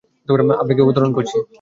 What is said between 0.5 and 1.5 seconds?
আমরা কি অবতরণ করছি?